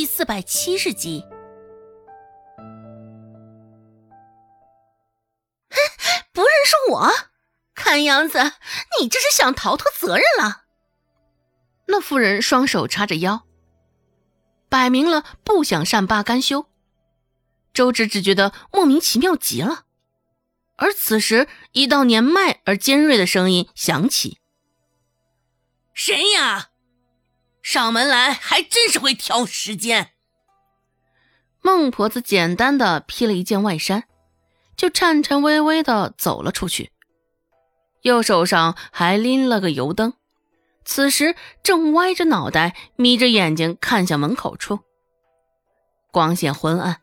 [0.00, 1.26] 第四百七十集。
[6.32, 7.10] 不认识我？
[7.74, 8.38] 看样子
[8.98, 10.62] 你这是想逃脱责任了。
[11.88, 13.46] 那妇人双手叉着腰，
[14.70, 16.64] 摆明了不想善罢甘休。
[17.74, 19.84] 周芷只觉得莫名其妙极了。
[20.78, 24.38] 而此时，一道年迈而尖锐的声音响起
[25.92, 26.69] ：“谁呀？
[27.72, 30.10] 上门来还真是会挑时间。”
[31.62, 34.08] 孟婆子简单的披了一件外衫，
[34.76, 36.90] 就颤颤巍巍的走了出去，
[38.02, 40.14] 右手上还拎了个油灯，
[40.84, 44.80] 此时正歪着脑袋，眯着眼睛看向门口处。
[46.10, 47.02] 光线昏暗，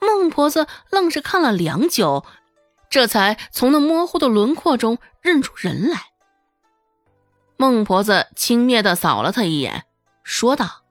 [0.00, 2.24] 孟婆子愣是看了良久。
[2.88, 6.06] 这才从那模糊的轮廓中认出人来。
[7.56, 9.84] 孟婆子轻蔑的扫了他一眼，
[10.30, 10.84] 说道：“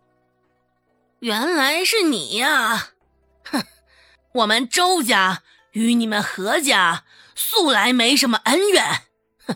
[1.20, 2.90] 原来是你呀！
[3.46, 3.64] 哼，
[4.34, 7.06] 我们周家与你们何家
[7.36, 8.84] 素来没什么恩怨，
[9.48, 9.56] 哼，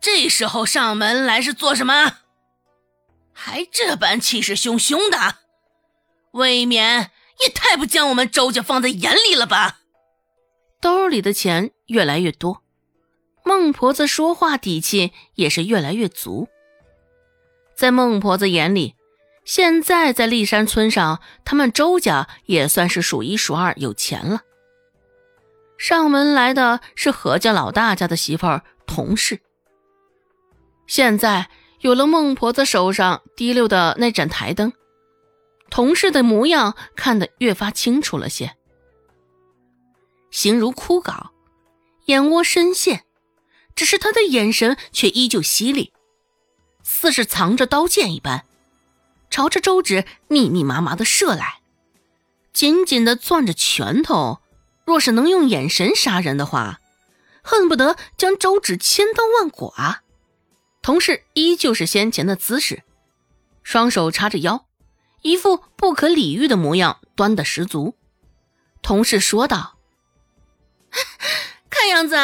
[0.00, 2.18] 这时候上门来是做什么？
[3.32, 5.38] 还这般气势汹汹的，
[6.30, 9.80] 未免也太不将我们周家放在眼里了吧？”
[10.80, 12.62] 兜里的钱越来越多，
[13.44, 16.48] 孟婆子说话底气也是越来越足。
[17.76, 18.94] 在孟婆子眼里，
[19.48, 24.42] 现在在立山村上，他们周家也算是数一数二有钱了。
[25.78, 29.40] 上门来的是何家老大家的媳妇儿童氏，
[30.86, 31.48] 现在
[31.80, 34.70] 有了孟婆子手上提溜的那盏台灯，
[35.70, 38.54] 童氏的模样看得越发清楚了些。
[40.30, 41.30] 形如枯槁，
[42.04, 43.06] 眼窝深陷，
[43.74, 45.94] 只是他的眼神却依旧犀利，
[46.82, 48.44] 似是藏着刀剑一般，
[49.30, 51.60] 朝着周芷密密麻麻的射来，
[52.52, 54.40] 紧紧的攥着拳头。
[54.84, 56.80] 若是能用眼神杀人的话，
[57.42, 60.02] 恨不得将周芷千刀万剐。
[60.80, 62.82] 同时，依旧是先前的姿势，
[63.62, 64.64] 双手叉着腰，
[65.20, 67.94] 一副不可理喻的模样，端的十足。
[68.80, 69.76] 同事说道。
[71.68, 72.16] 看样子，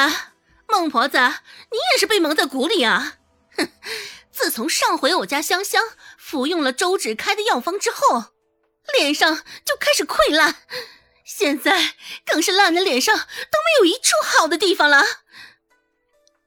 [0.66, 3.18] 孟婆子，你也是被蒙在鼓里啊！
[3.56, 3.68] 哼，
[4.34, 5.82] 自从上回我家香香
[6.18, 8.32] 服用了周芷开的药方之后，
[8.98, 10.56] 脸上就开始溃烂，
[11.24, 11.94] 现在
[12.26, 15.04] 更是烂的脸上都没有一处好的地方了。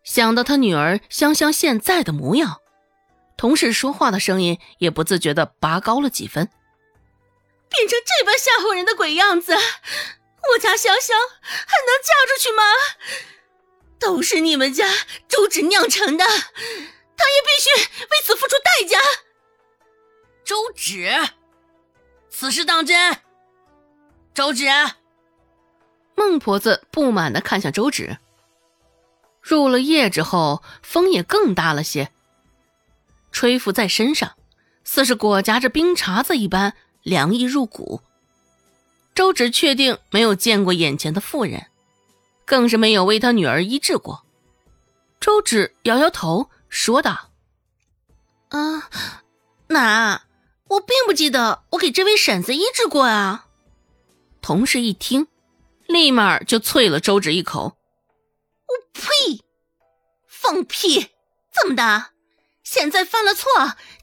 [0.04, 2.60] 想到他女儿香香现在的模样，
[3.38, 6.50] 同事说话的声音也不自觉的拔高了几分。
[7.70, 9.54] 变成这般吓唬人的鬼样子！
[9.54, 12.64] 我家香香还能嫁出去吗？
[14.00, 14.90] 都是你们家
[15.28, 16.26] 周芷酿成的，
[17.18, 18.98] 她也必须为此付出代价。
[20.46, 21.12] 周芷，
[22.30, 23.18] 此事当真？
[24.34, 24.68] 周芷，
[26.16, 28.18] 孟婆子不满的看向周芷。
[29.42, 32.12] 入了夜之后，风也更大了些，
[33.32, 34.36] 吹拂在身上，
[34.84, 36.74] 似是裹夹着冰碴子一般，
[37.04, 38.02] 凉意入骨。
[39.16, 41.68] 周芷确定没有见过眼前的妇人，
[42.46, 44.24] 更是没有为他女儿医治过。
[45.20, 47.32] 周芷摇摇头，说道
[48.50, 48.92] ：“啊，
[49.70, 50.22] 奶，
[50.68, 53.48] 我并不记得我给这位婶子医治过啊。”
[54.44, 55.28] 同事一听，
[55.88, 57.76] 立马就啐了周芷一口
[58.70, 59.44] ：“我呸！
[60.28, 61.10] 放屁！
[61.52, 62.12] 怎么的？
[62.64, 63.50] 现在犯了错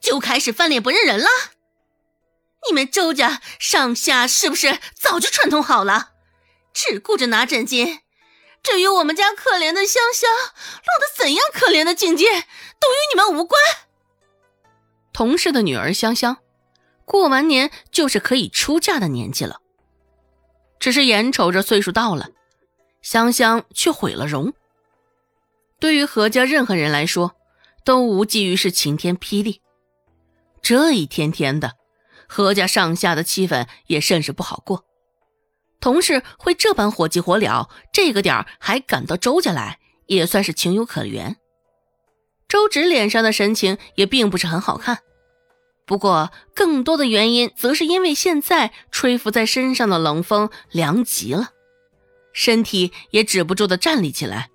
[0.01, 1.29] 就开始翻脸不认人了？”
[2.67, 6.09] 你们周家上下是不是早就串通好了，
[6.73, 8.01] 只顾着拿诊金？
[8.65, 13.61] 至于我们家可怜的香香落得怎样可怜的境界，都与你们无关。
[15.13, 16.37] 同事的女儿香香，
[17.05, 19.61] 过完年就是可以出嫁的年纪了，
[20.79, 22.29] 只是眼瞅着岁数到了，
[23.03, 24.51] 香香却毁了容。
[25.79, 27.35] 对于何家任何人来说，
[27.83, 29.61] 都无济于事晴天霹雳。
[30.61, 31.73] 这一天天的。
[32.27, 34.83] 何家上下的气氛也甚是不好过，
[35.79, 41.35] 同事会这般火急火燎，这个点儿还赶到周家来，也算是情有可原。
[42.47, 44.99] 周芷脸上的神情也并不是很好看，
[45.85, 51.49] 不过更多的原因，则是因为现在吹拂在身上的冷风凉极了，
[52.33, 54.49] 身体也止不住的站立起来，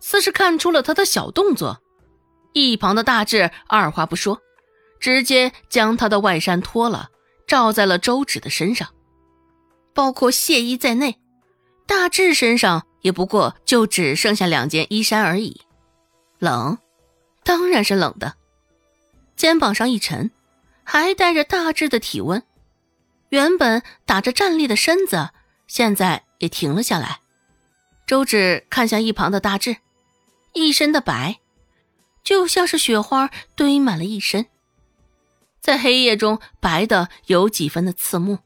[0.00, 1.80] 似是看出了他的小动作。
[2.52, 4.40] 一旁的大志二话不说。
[5.00, 7.10] 直接将他的外衫脱了，
[7.46, 8.88] 罩在了周芷的身上，
[9.94, 11.18] 包括亵衣在内，
[11.86, 15.62] 大志身上也不过就只剩下两件衣衫而已。
[16.38, 16.76] 冷，
[17.44, 18.34] 当然是冷的。
[19.36, 20.30] 肩膀上一沉，
[20.82, 22.42] 还带着大志的体温，
[23.30, 25.30] 原本打着站立的身子，
[25.66, 27.20] 现在也停了下来。
[28.06, 29.78] 周芷看向一旁的大志，
[30.52, 31.40] 一身的白，
[32.22, 34.46] 就像是雪花堆满了一身，
[35.60, 38.38] 在黑夜中白的有几分的刺目。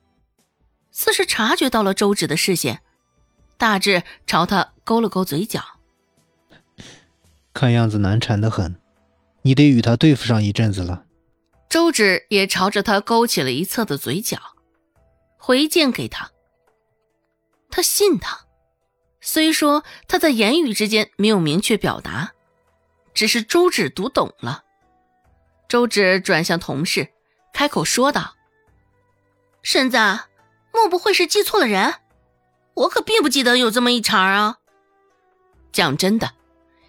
[0.98, 2.82] 似是察觉到了周芷的视线，
[3.56, 5.62] 大致朝他勾了勾嘴角，
[7.54, 8.80] 看样子难缠的很，
[9.42, 11.04] 你得与他对付上一阵子了。
[11.68, 14.40] 周芷也朝着他勾起了一侧的嘴角，
[15.36, 16.32] 回敬给他。
[17.70, 18.40] 他信他，
[19.20, 22.32] 虽说他在言语之间没有明确表达，
[23.14, 24.64] 只是周芷读懂了。
[25.68, 27.10] 周芷转向同事，
[27.52, 28.34] 开口说道
[29.62, 29.96] ：“婶子，
[30.78, 31.94] 莫不会是记错了人？
[32.74, 34.58] 我可并不记得有这么一茬啊。”
[35.72, 36.32] 讲真的，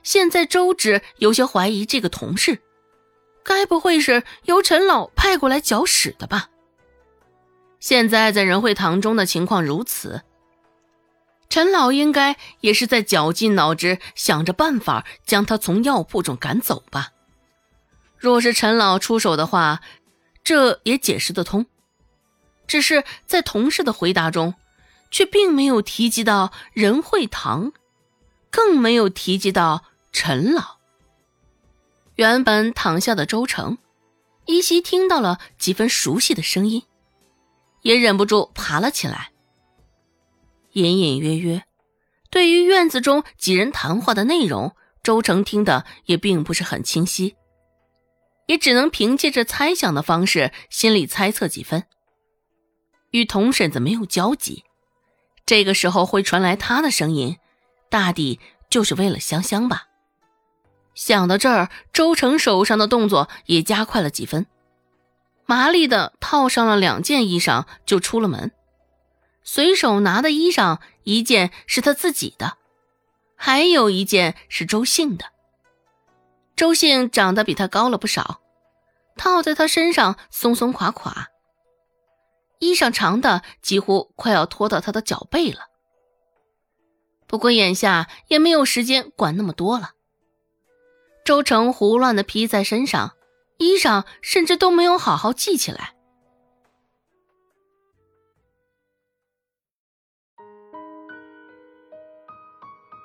[0.04, 2.60] 现在周芷有些怀疑这个同事。
[3.44, 6.50] 该不会是由陈老派过来搅屎的吧？
[7.80, 10.22] 现在在仁惠堂中的情况如此，
[11.50, 17.14] 陈老应该也是在绞尽脑汁想着办法将他从药铺中赶走吧。
[18.18, 19.82] 若是陈老出手的话，
[20.44, 21.66] 这也解释得通。
[22.70, 24.54] 只是在同事的回答中，
[25.10, 27.74] 却并没有提及到任惠堂，
[28.52, 29.84] 更没有提及到
[30.14, 30.78] 陈老。
[32.16, 33.80] 原本躺下的周成，
[34.46, 36.84] 依稀听到了几分熟悉的声音，
[37.82, 39.32] 也忍不住爬了起来。
[40.74, 41.64] 隐隐约约，
[42.30, 47.36] 对于院子中几人谈话的内容，周成听得也并不是很清晰，
[48.46, 51.84] 也只能凭借着猜想的方式，心里猜测几分。
[53.12, 54.64] 与童婶子没有交集，
[55.46, 57.38] 这个时候会传来他的声音，
[57.90, 58.40] 大抵
[58.70, 59.88] 就是为了香香吧。
[60.96, 64.46] 想到这儿，周成手上的动作也加快了几分，
[65.46, 68.52] 麻利的套上了两件衣裳，就出了门。
[69.44, 72.58] 随手拿的衣裳，一件是他自己的，
[73.36, 75.26] 还有一件是周姓的。
[76.56, 78.42] 周姓长得比他高了不少，
[79.16, 81.30] 套在他身上松松垮垮，
[82.60, 85.68] 衣裳长的几乎快要拖到他的脚背了。
[87.26, 89.92] 不过眼下也没有时间管那么多了。
[91.24, 93.16] 周成胡乱的披在身上，
[93.58, 95.96] 衣裳甚至都没有好好系起来。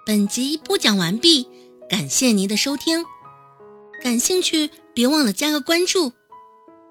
[0.07, 1.49] 本集播讲完毕，
[1.89, 3.05] 感谢您的收听。
[4.03, 6.13] 感兴趣别忘了加个关注，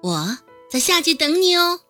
[0.02, 0.38] 我
[0.68, 1.80] 在下集等你哦。